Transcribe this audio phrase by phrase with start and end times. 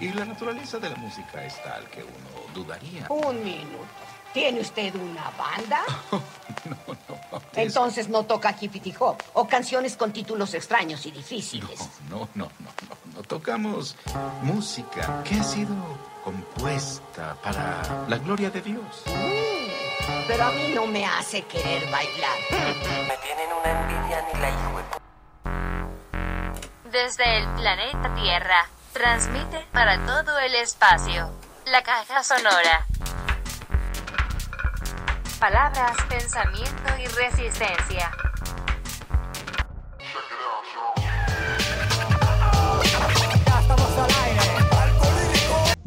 [0.00, 3.06] Y la naturaleza de la música es tal que uno dudaría.
[3.10, 3.86] Un minuto.
[4.32, 5.82] ¿Tiene usted una banda?
[6.10, 7.42] no, no.
[7.54, 11.80] Entonces no toca hippity hop o canciones con títulos extraños y difíciles.
[12.08, 13.14] No, no, no, no, no.
[13.16, 13.96] No tocamos
[14.42, 15.74] música que ha sido
[16.24, 19.02] compuesta para la gloria de Dios.
[19.06, 22.38] Mm, pero a mí no me hace querer bailar.
[22.50, 24.84] Me tienen una envidia ni la hijo de...
[26.90, 28.68] Desde el planeta Tierra,
[29.00, 31.30] transmite para todo el espacio.
[31.64, 32.86] La caja sonora.
[35.38, 38.10] Palabras, pensamiento y resistencia.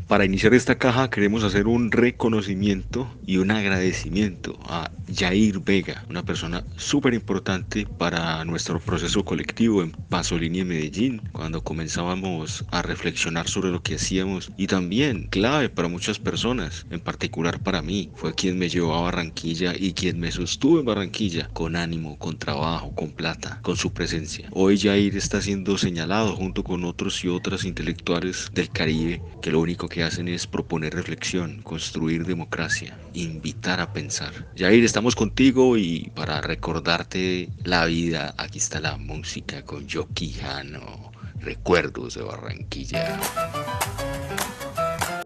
[0.07, 6.23] Para iniciar esta caja queremos hacer un reconocimiento y un agradecimiento a Jair Vega, una
[6.23, 13.47] persona súper importante para nuestro proceso colectivo en Pasolini en Medellín, cuando comenzábamos a reflexionar
[13.47, 18.35] sobre lo que hacíamos y también clave para muchas personas, en particular para mí, fue
[18.35, 22.93] quien me llevó a Barranquilla y quien me sostuvo en Barranquilla con ánimo, con trabajo,
[22.93, 24.49] con plata, con su presencia.
[24.51, 29.59] Hoy Jair está siendo señalado junto con otros y otras intelectuales del Caribe que lo
[29.59, 34.31] único que hacen es proponer reflexión, construir democracia, invitar a pensar.
[34.57, 41.11] Jair, estamos contigo y para recordarte la vida, aquí está la música con Joe Quijano,
[41.41, 43.19] Recuerdos de Barranquilla.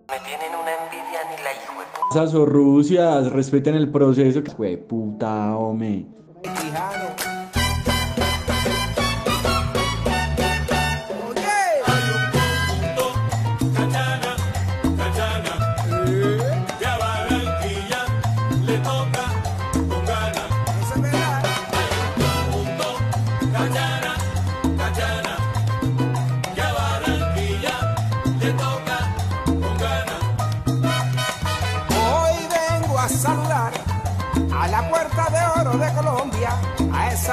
[0.09, 1.87] Me tienen una envidia ni la hijo de...
[2.11, 4.41] Esas Rusias, respeten el proceso.
[4.57, 6.05] Fue puta, hombre.
[6.43, 7.26] de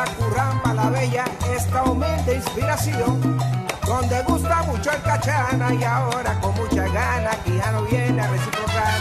[0.04, 3.38] a esa curramba la bella, esta humilde inspiración,
[3.86, 8.30] donde gusta mucho el cachana y ahora con mucha gana que ya no viene a
[8.30, 9.00] reciprocar.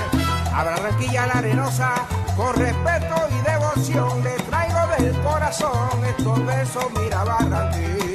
[0.54, 1.94] A Barranquilla la arenosa,
[2.36, 8.13] con respeto y devoción, le traigo del corazón estos besos, mira Barranquilla.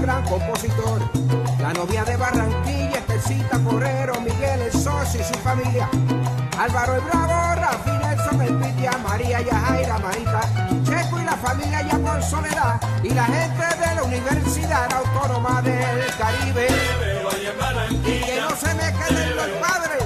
[0.00, 1.00] Gran compositor.
[1.60, 5.88] La novia de Barranquilla, Estecita Porrero, Miguel el Socio y su familia.
[6.58, 10.40] Álvaro el Bravo, Rafi Nelson, el Pitia, María Yajaira, Marita,
[10.84, 12.80] Checo y la familia ya por soledad.
[13.02, 16.68] Y la gente de la Universidad Autónoma del Caribe.
[18.04, 20.02] Y que no se me queden los padres,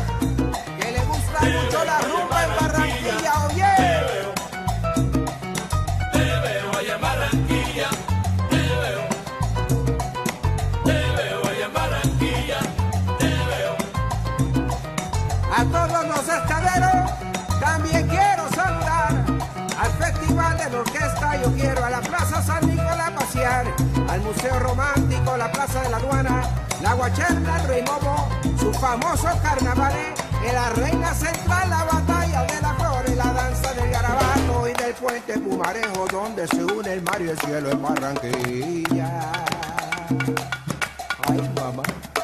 [24.47, 26.43] Romántico, la Plaza de la Aduana,
[26.81, 28.29] la Guacherna, el Rey Momo,
[28.59, 30.15] sus famosos carnavales.
[30.45, 34.95] En la Reina Central, la Batalla de la Flores, la danza del Garabato y del
[34.95, 39.33] Puente Pumarejo, donde se une el mar y el cielo en Barranquilla.
[41.29, 42.18] Ay.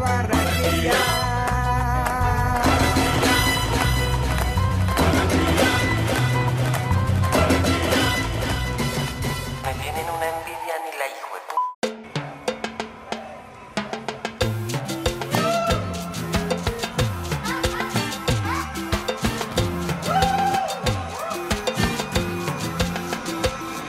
[0.00, 1.29] barranquilla.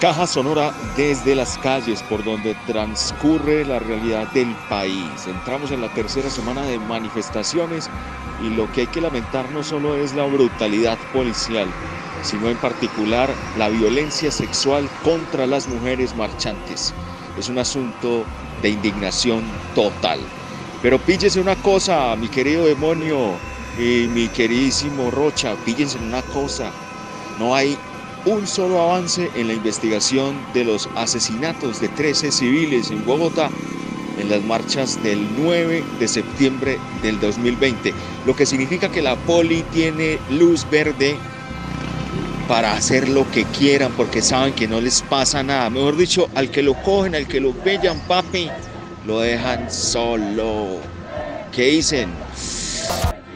[0.01, 5.27] Caja sonora desde las calles por donde transcurre la realidad del país.
[5.27, 7.91] Entramos en la tercera semana de manifestaciones
[8.39, 11.71] y lo que hay que lamentar no solo es la brutalidad policial,
[12.23, 16.95] sino en particular la violencia sexual contra las mujeres marchantes.
[17.37, 18.25] Es un asunto
[18.59, 20.27] de indignación total.
[20.81, 23.39] Pero píllese una cosa, mi querido demonio
[23.77, 26.71] y mi queridísimo Rocha, píllense una cosa.
[27.37, 27.77] No hay
[28.25, 33.49] un solo avance en la investigación de los asesinatos de 13 civiles en Bogotá
[34.19, 37.93] en las marchas del 9 de septiembre del 2020,
[38.25, 41.15] lo que significa que la poli tiene luz verde
[42.47, 45.69] para hacer lo que quieran porque saben que no les pasa nada.
[45.69, 48.49] Mejor dicho, al que lo cogen, al que lo bellan, papi,
[49.05, 50.77] lo dejan solo.
[51.51, 52.09] ¿Qué dicen?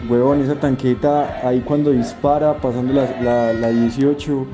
[0.07, 4.45] Huevón, esa tanqueta ahí cuando dispara, pasando la, la 18,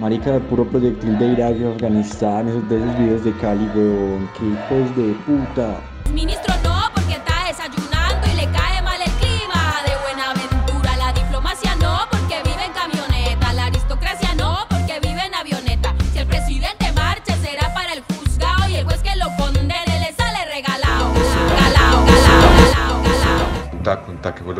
[0.00, 4.28] marica de puro proyectil de Irak y Afganistán, esos de esos videos de Cali, huevón,
[4.38, 5.80] qué hijos de puta.
[6.12, 6.85] Ministro no,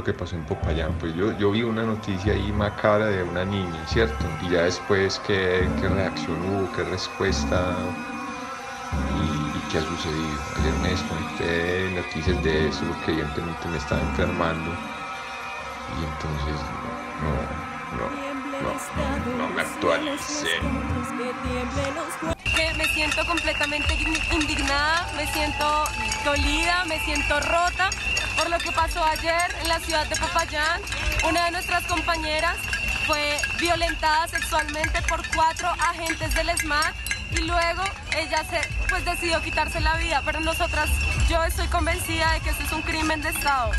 [0.07, 0.93] que pasó en Popayán.
[1.01, 4.25] Pues yo, yo vi una noticia ahí macabra de una niña, ¿cierto?
[4.43, 7.75] Y ya después qué, qué reacción hubo, qué respuesta
[9.19, 10.39] y, y qué ha sucedido.
[10.61, 14.71] Ayer me desconecté de noticias de eso porque evidentemente me estaba enfermando
[15.99, 16.57] y entonces
[17.21, 17.35] no,
[17.99, 18.07] no,
[18.63, 20.61] no, no, me actualicé.
[22.77, 23.95] me siento completamente
[24.33, 25.85] indignada, me siento
[26.25, 27.91] dolida, me siento rota
[28.37, 30.81] por lo que pasó ayer en la ciudad de Popayán.
[31.29, 32.57] Una de nuestras compañeras
[33.07, 36.95] fue violentada sexualmente por cuatro agentes del SMAT
[37.33, 37.83] y luego
[38.17, 40.89] ella se, pues decidió quitarse la vida, pero nosotras,
[41.29, 43.73] yo estoy convencida de que este es un crimen de Estado.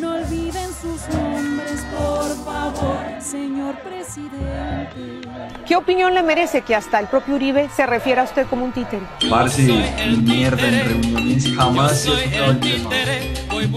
[0.00, 5.26] No olviden sus nombres, por favor, señor presidente.
[5.66, 8.72] ¿Qué opinión le merece que hasta el propio Uribe se refiera a usted como un
[8.72, 9.02] títere?
[9.30, 12.90] Parce, mi mierda en reuniones jamás se el tema.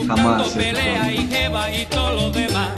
[0.07, 2.75] Jamás se ha tocado el tema.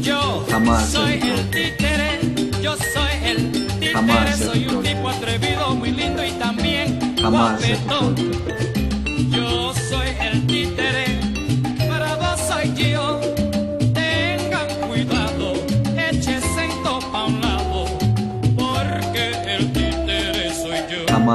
[0.00, 2.20] Yo Jamás soy el títere,
[2.62, 3.50] yo soy el
[3.80, 8.67] títere, soy un tipo atrevido, muy lindo y también Jamás se ha guapetón.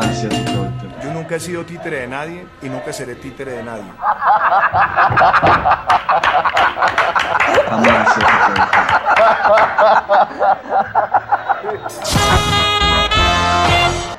[0.02, 0.30] Yo.
[0.30, 1.14] Tema.
[1.14, 3.84] Nunca he sido títere de nadie y nunca seré títere de nadie.
[7.70, 7.94] Tocado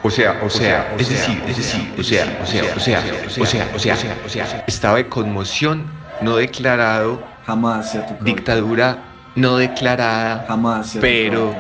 [0.03, 3.01] O sea, o sea, es decir, es decir, o sea, o sea, o sea,
[3.41, 5.87] o sea, o sea, o sea, estado de conmoción
[6.21, 8.25] no declarado, Jamás se ha tocado.
[8.25, 8.99] dictadura
[9.35, 11.55] no declarada, Jamás se ha pero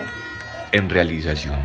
[0.72, 1.56] en realización.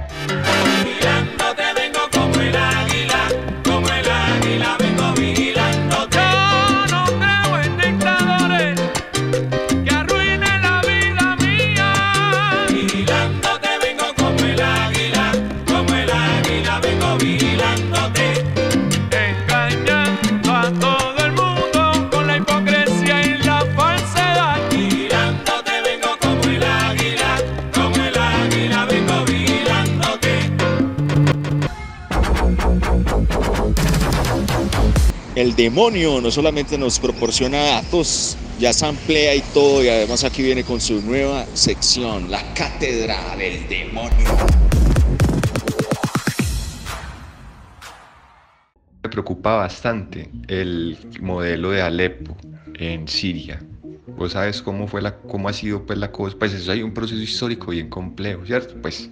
[35.40, 40.66] El demonio no solamente nos proporciona datos, ya samplea y todo, y además aquí viene
[40.66, 44.59] con su nueva sección, la cátedra del demonio.
[49.30, 52.36] Preocupa bastante el modelo de Alepo
[52.74, 53.62] en Siria.
[54.18, 56.96] Vos sabes cómo fue la, cómo ha sido pues la cosa, pues eso hay un
[56.96, 58.74] proceso histórico bien complejo, ¿cierto?
[58.82, 59.12] Pues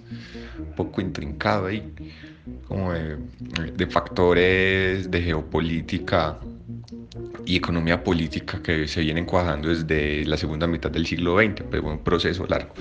[0.58, 1.92] un poco intrincado ahí,
[2.66, 3.16] como de,
[3.76, 6.40] de factores de geopolítica
[7.46, 11.80] y economía política que se vienen cuajando desde la segunda mitad del siglo XX, pues
[11.80, 12.74] fue un proceso largo.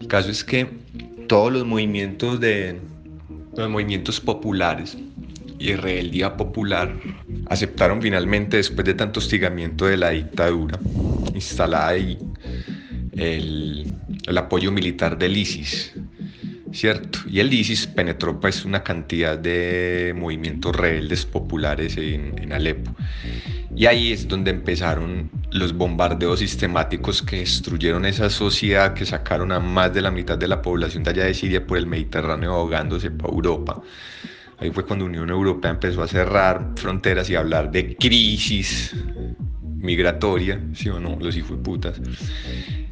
[0.00, 0.66] El caso es que
[1.26, 2.80] todos los movimientos de
[3.54, 4.96] los movimientos populares
[5.58, 6.94] y rebeldía popular
[7.46, 10.78] aceptaron finalmente después de tanto hostigamiento de la dictadura
[11.34, 12.18] instalada ahí
[13.18, 13.92] el,
[14.26, 15.92] el apoyo militar del ISIS,
[16.72, 17.18] ¿cierto?
[17.28, 22.94] Y el ISIS penetró pues una cantidad de movimientos rebeldes populares en, en Alepo.
[23.74, 29.60] Y ahí es donde empezaron los bombardeos sistemáticos que destruyeron esa sociedad, que sacaron a
[29.60, 33.10] más de la mitad de la población de allá de Siria por el Mediterráneo ahogándose
[33.10, 33.82] para Europa.
[34.60, 38.94] Ahí fue cuando Unión Europea empezó a cerrar fronteras y a hablar de crisis
[39.76, 41.16] migratoria, ¿sí o no?
[41.20, 42.00] Los hijueputas.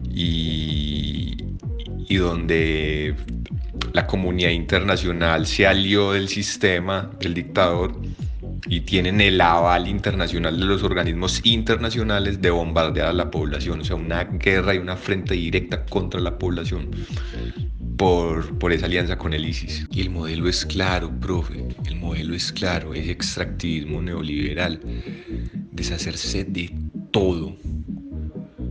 [0.09, 1.37] Y,
[2.09, 3.15] y donde
[3.93, 8.01] la comunidad internacional se alió del sistema del dictador
[8.69, 13.85] y tienen el aval internacional de los organismos internacionales de bombardear a la población, o
[13.85, 16.91] sea, una guerra y una frente directa contra la población
[17.97, 19.87] por, por esa alianza con el ISIS.
[19.91, 24.81] Y el modelo es claro, profe, el modelo es claro, es extractivismo neoliberal,
[25.73, 26.73] deshacerse de
[27.11, 27.57] todo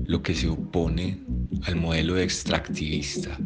[0.05, 1.17] lo que se opone
[1.63, 3.37] al modelo extractivista,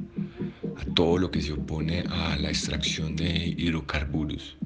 [0.78, 4.58] a todo lo que se opone a la extracción de hidrocarburos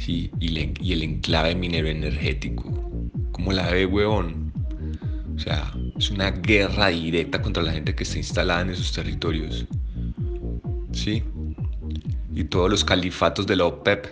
[0.00, 2.64] sí, y, le- y el enclave minero energético.
[3.32, 4.52] ¿Cómo la ve, huevón?
[5.34, 9.66] O sea, es una guerra directa contra la gente que está instalada en esos territorios.
[10.92, 11.22] ¿Sí?
[12.34, 14.06] Y todos los califatos de la OPEP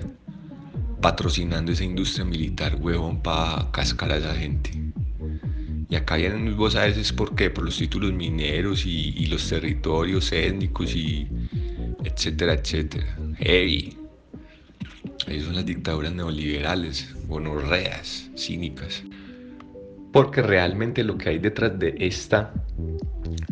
[1.01, 4.71] patrocinando esa industria militar, huevón, para cascar a esa gente.
[5.91, 9.49] Y acá vienen vos a veces por qué, por los títulos mineros y, y los
[9.49, 11.29] territorios étnicos y
[12.05, 13.17] etcétera, etcétera.
[13.39, 13.97] Heavy.
[15.27, 19.03] Ahí son las dictaduras neoliberales, gonorreas, cínicas.
[20.13, 22.53] Porque realmente lo que hay detrás de esta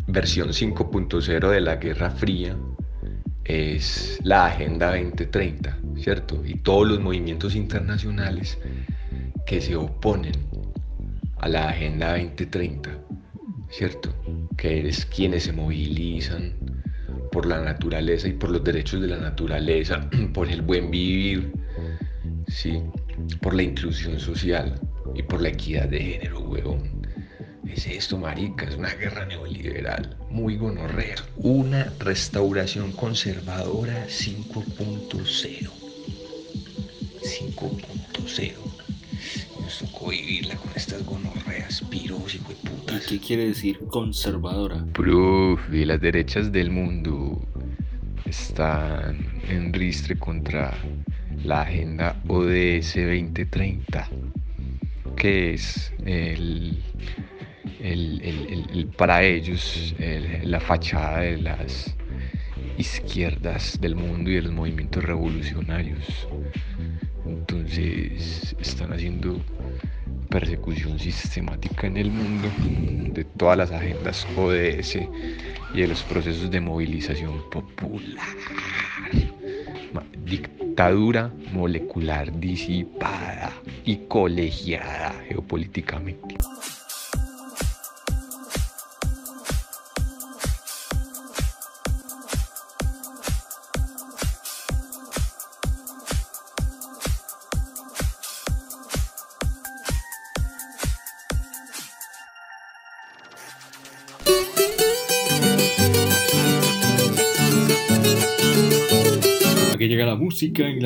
[0.07, 2.55] versión 5.0 de la Guerra Fría
[3.47, 6.43] es la Agenda 2030, ¿cierto?
[6.45, 8.57] Y todos los movimientos internacionales
[9.45, 10.33] que se oponen
[11.37, 12.89] a la Agenda 2030,
[13.69, 14.13] ¿cierto?
[14.57, 16.53] Que eres quienes se movilizan
[17.31, 21.53] por la naturaleza y por los derechos de la naturaleza, por el buen vivir,
[22.47, 22.81] ¿sí?
[23.41, 24.79] Por la inclusión social
[25.15, 26.96] y por la equidad de género, huevón.
[27.71, 31.15] Es esto, marica, es una guerra neoliberal, muy gonorrea.
[31.37, 35.69] Una restauración conservadora 5.0.
[37.21, 38.53] 5.0.
[39.61, 43.05] Nos tocó vivirla con estas gonorreas, piros y putas.
[43.07, 44.85] ¿Qué quiere decir conservadora?
[44.93, 47.41] Profe, las derechas del mundo
[48.25, 50.77] están en ristre contra
[51.43, 54.09] la agenda ODS 2030,
[55.15, 56.81] que es el,
[57.81, 61.95] el- el- el- para ellos el- la fachada de las
[62.77, 66.27] izquierdas del mundo y de los movimientos revolucionarios.
[67.25, 69.39] Entonces están haciendo
[70.29, 72.49] persecución sistemática en el mundo
[73.13, 75.07] de todas las agendas ODS
[75.73, 78.25] y de los procesos de movilización popular.
[80.25, 83.51] Dictadura molecular disipada
[83.85, 86.35] y colegiada geopolíticamente.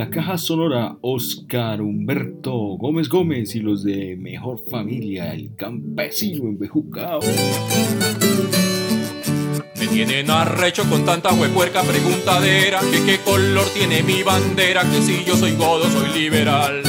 [0.02, 7.20] La caja sonora Oscar Humberto Gómez Gómez y los de Mejor Familia, el campesino embejucado.
[9.78, 15.24] Me tienen arrecho con tanta huepuerca preguntadera Que qué color tiene mi bandera Que si
[15.24, 16.82] yo soy godo soy liberal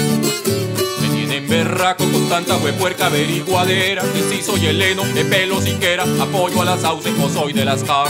[1.02, 6.62] Me tienen berraco con tanta huepuerca averiguadera Que si soy heleno de pelo siquiera Apoyo
[6.62, 8.08] a las sauces o soy de las car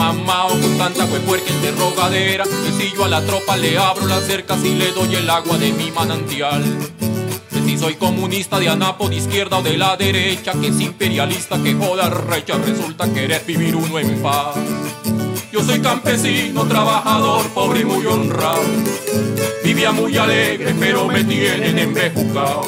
[0.00, 4.74] mamao con tanta huepuerca interrogadera si yo a la tropa le abro las cercas Y
[4.74, 6.64] le doy el agua de mi manantial
[7.50, 11.60] que si soy comunista de anapo de izquierda o de la derecha, que es imperialista,
[11.62, 14.54] que joda recha, resulta querer vivir uno en paz.
[15.52, 18.62] Yo soy campesino, trabajador, pobre y muy honrado.
[19.64, 22.62] Vivía muy alegre, pero me tienen embejucado.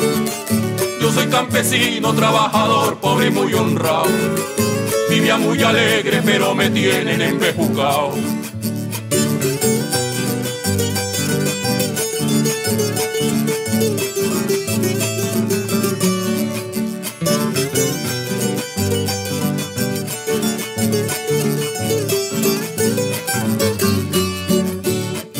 [1.01, 4.11] Yo soy campesino, trabajador, pobre y muy honrado.
[5.11, 7.21] Vivía muy alegre, pero me tienen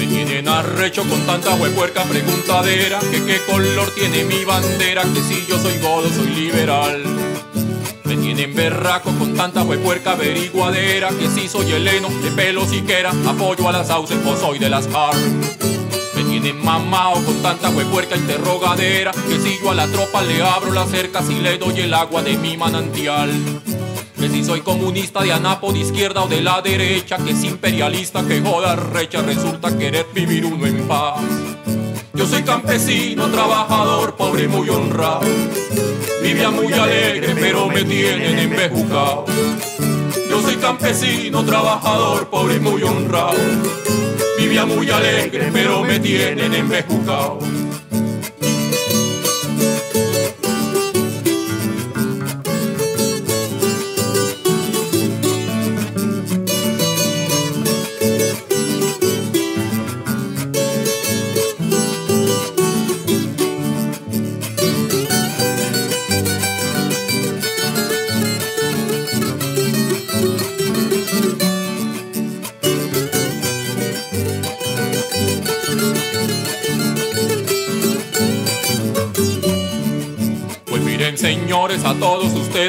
[0.07, 5.59] tienen arrecho con tanta huepuerca preguntadera Que qué color tiene mi bandera Que si yo
[5.59, 7.32] soy godo soy liberal
[8.35, 13.73] tienen berraco con tanta huepuerca averiguadera Que si soy heleno de pelo siquiera Apoyo a
[13.73, 15.15] las sauces o soy de las AR
[16.17, 20.73] Me tienen mamao con tanta huepuerca interrogadera que si yo a la tropa le abro
[20.73, 23.31] las cercas y le doy el agua de mi manantial.
[24.19, 28.27] Que si soy comunista de anapo de izquierda o de la derecha, que es imperialista,
[28.27, 31.21] que joda recha, resulta querer vivir uno en paz.
[32.15, 35.23] Yo soy campesino, trabajador, pobre y muy honrado.
[36.23, 39.25] Vivía muy alegre, pero me tienen embejucado.
[40.29, 43.39] Yo soy campesino, trabajador, pobre y muy honrado.
[44.39, 47.39] Vivía muy alegre, pero me tienen embejucado.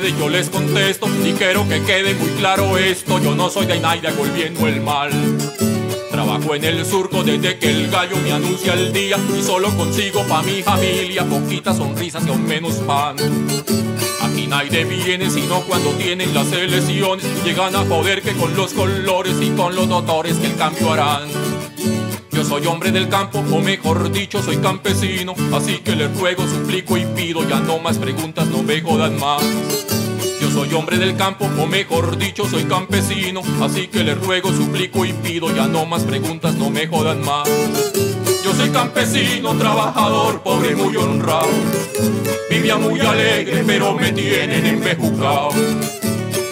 [0.01, 4.11] Yo les contesto y quiero que quede muy claro esto, yo no soy de Naida
[4.17, 5.11] volviendo el mal.
[6.09, 10.23] Trabajo en el surco desde que el gallo me anuncia el día y solo consigo
[10.23, 13.17] pa' mi familia poquitas sonrisas y aún menos pan.
[14.21, 19.35] Aquí nadie viene sino cuando tienen las elecciones, llegan a poder que con los colores
[19.41, 21.42] y con los doctores que el cambio harán.
[22.53, 25.33] Soy hombre del campo, o mejor dicho, soy campesino.
[25.55, 29.41] Así que les ruego, suplico y pido, ya no más preguntas, no me jodan más.
[30.39, 33.41] Yo soy hombre del campo, o mejor dicho, soy campesino.
[33.59, 37.49] Así que les ruego, suplico y pido, ya no más preguntas, no me jodan más.
[38.43, 41.49] Yo soy campesino, trabajador, pobre y muy honrado.
[42.51, 45.49] Vivía muy alegre, pero me tienen embejucado.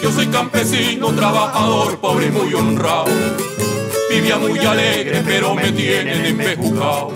[0.02, 3.51] Yo soy campesino, trabajador, pobre y muy honrado.
[4.12, 7.14] Vivía muy alegre, pero me tienen embejucado.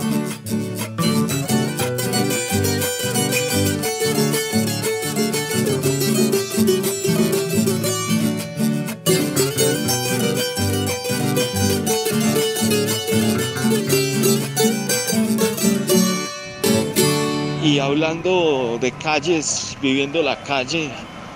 [17.62, 20.90] Y hablando de calles, viviendo la calle,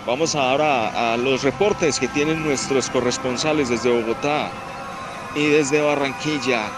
[0.07, 4.51] vamos ahora a los reportes que tienen nuestros corresponsales desde Bogotá
[5.35, 6.69] y desde Barranquilla.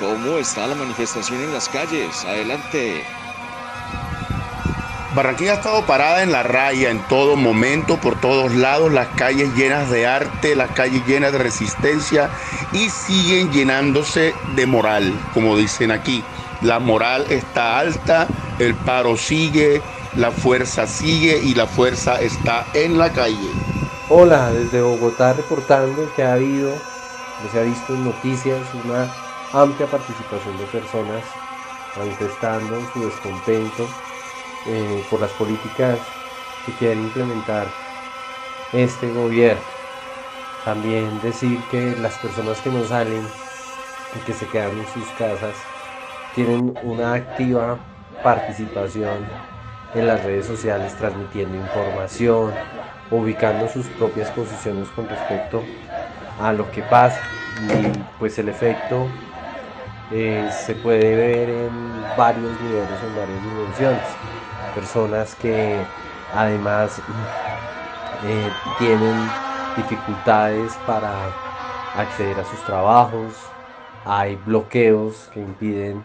[0.00, 2.24] ¿Cómo está la manifestación en las calles?
[2.24, 3.02] Adelante.
[5.14, 9.54] Barranquilla ha estado parada en la raya en todo momento, por todos lados, las calles
[9.54, 12.28] llenas de arte, las calles llenas de resistencia
[12.72, 16.22] y siguen llenándose de moral, como dicen aquí.
[16.60, 18.26] La moral está alta,
[18.58, 19.80] el paro sigue,
[20.16, 23.50] la fuerza sigue y la fuerza está en la calle.
[24.10, 26.74] Hola, desde Bogotá reportando que ha habido,
[27.36, 31.42] como se ha visto en noticias, una amplia participación de personas
[31.94, 34.02] manifestando su descontento
[34.64, 36.18] eh, por las políticas
[36.62, 37.82] que quieren implementar
[38.70, 39.74] este gobierno.
[40.62, 43.42] También decir que las personas que no salen
[44.10, 45.72] y que se quedan en sus casas
[46.30, 49.38] tienen una activa participación
[49.92, 52.64] en las redes sociales, transmitiendo información,
[53.08, 55.76] ubicando sus propias posiciones con respecto
[56.36, 57.22] a lo que pasa.
[57.54, 59.10] Y pues el efecto
[60.10, 64.18] eh, se puede ver en varios niveles, en varias dimensiones.
[64.72, 65.92] Personas que
[66.30, 67.02] además
[68.22, 69.38] eh, tienen
[69.74, 71.36] dificultades para
[71.92, 73.54] acceder a sus trabajos,
[74.04, 76.04] hay bloqueos que impiden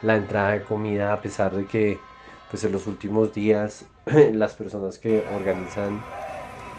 [0.00, 2.00] la entrada de comida a pesar de que
[2.48, 3.86] pues en los últimos días
[4.32, 6.04] las personas que organizan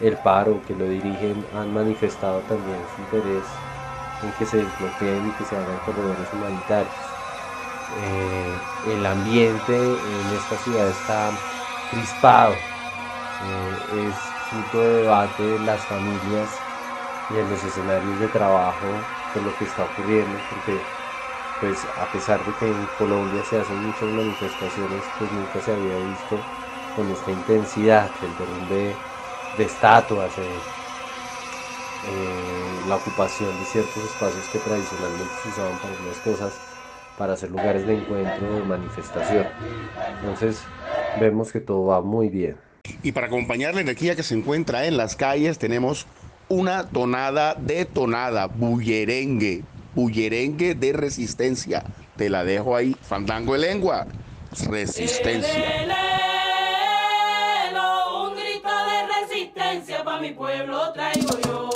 [0.08, 3.64] el paro, que lo dirigen, han manifestado también su interés
[4.22, 7.18] en que se desbloqueen y que se hagan corredores humanitarios.
[7.90, 11.40] Eh, el ambiente en esta ciudad está
[11.88, 12.66] crispado,
[13.40, 16.66] eh, es fruto de debate de las familias
[17.30, 20.88] y en los escenarios de trabajo por lo que está ocurriendo, porque
[21.60, 25.98] pues a pesar de que en Colombia se hacen muchas manifestaciones, pues nunca se había
[26.00, 26.46] visto
[26.92, 29.00] con esta intensidad, el derrumbe
[29.58, 30.42] de estatuas, eh,
[32.08, 36.54] eh, la ocupación de ciertos espacios que tradicionalmente se usaban para algunas cosas,
[37.18, 39.48] para hacer lugares de encuentro, de manifestación.
[40.20, 40.64] Entonces
[41.20, 42.58] vemos que todo va muy bien.
[43.02, 46.06] Y para acompañar la energía que se encuentra en las calles tenemos
[46.50, 49.64] una tonada de tonada, bullerengue,
[49.96, 51.84] bullerengue de resistencia.
[52.18, 54.08] Te la dejo ahí, fandango de lengua,
[54.70, 56.23] resistencia.
[60.24, 61.73] Mi pueblo traigo yo.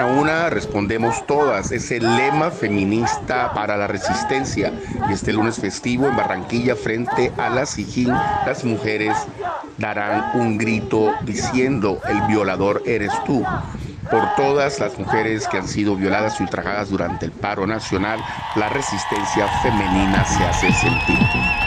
[0.00, 1.70] A una, respondemos todas.
[1.70, 4.72] Es el lema feminista para la resistencia.
[5.10, 8.08] Y este lunes festivo en Barranquilla, frente a la Sijín,
[8.46, 9.14] las mujeres
[9.76, 13.44] darán un grito diciendo: El violador eres tú.
[14.10, 18.18] Por todas las mujeres que han sido violadas y ultrajadas durante el paro nacional,
[18.56, 21.61] la resistencia femenina se hace sentir.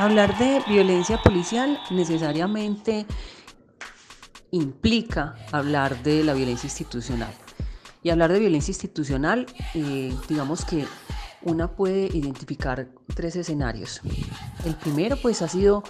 [0.00, 3.04] Hablar de violencia policial necesariamente
[4.50, 7.34] implica hablar de la violencia institucional.
[8.02, 10.86] Y hablar de violencia institucional, eh, digamos que
[11.42, 14.00] una puede identificar tres escenarios.
[14.64, 15.84] El primero pues ha sido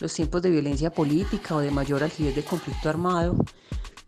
[0.00, 3.36] los tiempos de violencia política o de mayor algidez de conflicto armado,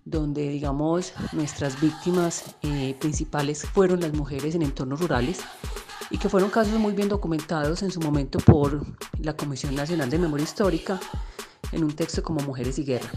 [0.04, 5.44] donde digamos nuestras víctimas eh, principales fueron las mujeres en entornos rurales
[6.10, 8.84] y que fueron casos muy bien documentados en su momento por
[9.18, 11.00] la Comisión Nacional de Memoria Histórica
[11.72, 13.10] en un texto como Mujeres y Guerra.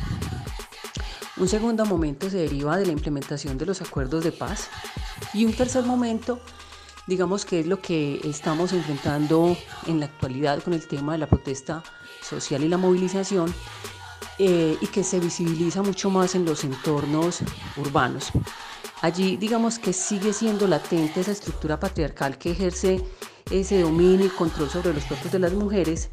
[1.37, 4.69] Un segundo momento se deriva de la implementación de los acuerdos de paz
[5.33, 6.39] y un tercer momento,
[7.05, 11.27] digamos que es lo que estamos enfrentando en la actualidad con el tema de la
[11.27, 11.83] protesta
[12.21, 13.53] social y la movilización
[14.39, 17.39] eh, y que se visibiliza mucho más en los entornos
[17.77, 18.31] urbanos.
[19.01, 23.03] Allí digamos que sigue siendo latente esa estructura patriarcal que ejerce
[23.51, 26.09] ese dominio y control sobre los cuerpos de las mujeres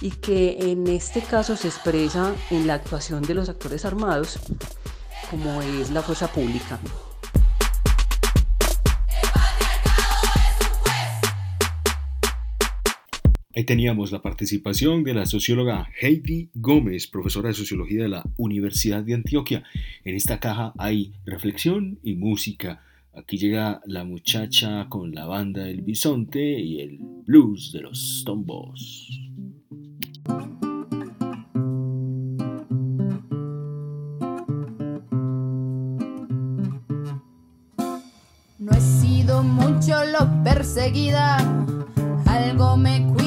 [0.00, 4.38] y que en este caso se expresa en la actuación de los actores armados
[5.30, 6.78] como es la fuerza pública.
[13.56, 19.02] Ahí teníamos la participación de la socióloga Heidi Gómez, profesora de sociología de la Universidad
[19.02, 19.64] de Antioquia.
[20.04, 22.82] En esta caja hay reflexión y música.
[23.14, 29.22] Aquí llega la muchacha con la banda del bisonte y el blues de los tombos.
[38.58, 41.38] No he sido mucho lo perseguida,
[42.26, 43.25] algo me cuida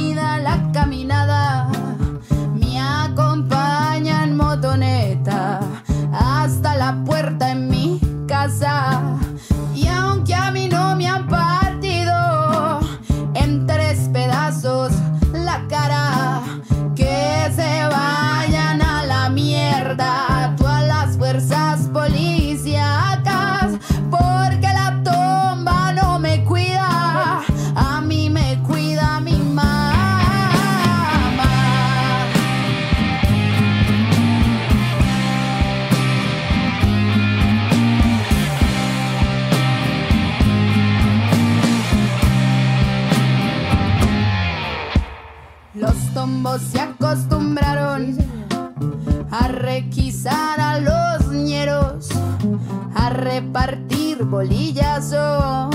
[53.39, 55.73] repartir bolillazos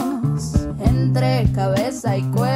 [0.84, 2.53] entre cabeza y cuero.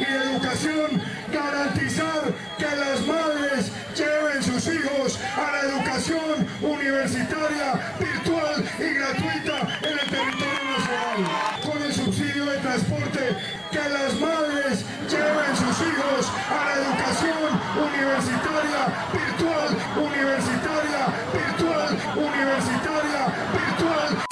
[0.00, 8.94] Y educación, garantizar que las madres lleven sus hijos a la educación universitaria virtual y
[8.94, 11.60] gratuita en el territorio nacional.
[11.64, 13.36] Con el subsidio de transporte,
[13.70, 18.80] que las madres lleven sus hijos a la educación universitaria
[19.12, 21.02] virtual, universitaria,
[21.34, 23.20] virtual, universitaria,
[23.52, 24.29] virtual.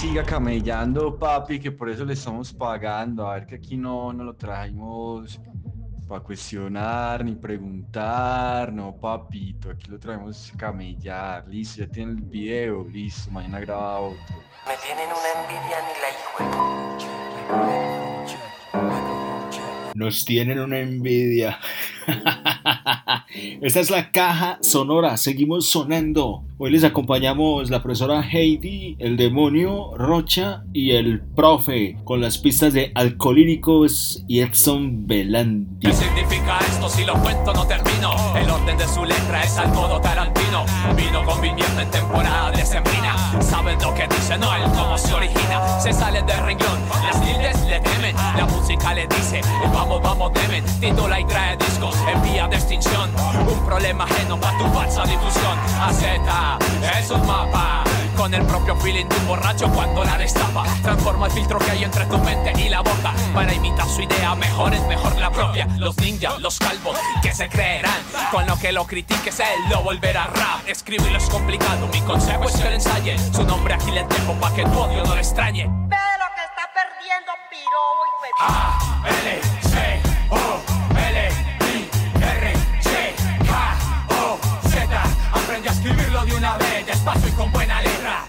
[0.00, 3.28] Siga camellando, papi, que por eso le estamos pagando.
[3.28, 5.38] A ver que aquí no, no lo trajimos
[6.08, 9.68] para cuestionar ni preguntar, no, papito.
[9.68, 11.46] Aquí lo traemos camellar.
[11.48, 13.30] Listo, ya tiene el video, listo.
[13.30, 14.36] Mañana graba otro.
[14.66, 16.38] Me tienen una envidia ni la hijo
[19.94, 21.58] Nos tienen una envidia.
[23.32, 25.16] Esta es la caja sonora.
[25.16, 26.44] Seguimos sonando.
[26.58, 32.74] Hoy les acompañamos la profesora Heidi, el demonio, Rocha y el profe con las pistas
[32.74, 35.88] de Alcolíricos y Edson Belandi.
[35.88, 36.88] ¿Qué significa esto?
[36.88, 38.12] Si lo cuento no termino.
[38.36, 40.66] El orden de su letra es al modo tarantino.
[40.96, 43.16] Vino conviviendo en temporada decembrina.
[43.40, 45.80] Saben lo que dice, no el cómo se origina.
[45.80, 48.16] Se sale del renglón, las tildes le temen.
[48.36, 49.40] La música le dice,
[49.72, 50.64] vamos, vamos, temen.
[50.80, 53.19] Titula y trae discos en vía de extinción.
[53.46, 55.58] Un problema ajeno para tu falsa difusión.
[55.80, 56.58] Acepta,
[56.98, 57.84] es un mapa.
[58.16, 60.64] Con el propio feeling de un borracho cuando la destapa.
[60.82, 63.14] Transforma el filtro que hay entre tu mente y la boca.
[63.34, 65.66] Para imitar su idea, mejor es mejor la propia.
[65.78, 67.96] Los ninjas, los calvos, que se creerán.
[68.30, 70.66] Con lo que lo critiques, él lo volverá rap.
[70.66, 73.16] Escribirlo es complicado, mi consejo es que lo ensaye.
[73.32, 75.64] Su nombre aquí le dejo pa' que tu odio no le extrañe.
[75.64, 77.80] Ve lo que está perdiendo, piro
[78.26, 80.36] y A, L, C, O,
[85.50, 85.56] Z.
[85.56, 88.24] Aprende a escribirlo de una vez, despacio y con buena letra.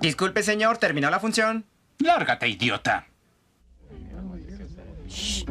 [0.00, 1.66] Disculpe, señor, ¿terminó la función?
[1.98, 3.06] Lárgate, idiota.
[5.08, 5.44] Shh.